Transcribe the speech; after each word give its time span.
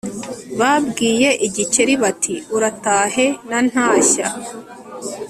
babwiye 0.59 1.29
igikeri 1.47 1.93
bati 2.03 2.35
uratahe 2.55 3.25
na 3.49 3.59
ntashya 3.69 4.27